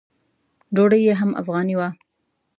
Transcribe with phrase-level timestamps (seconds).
[0.75, 1.87] ډوډۍ یې هم افغاني وه.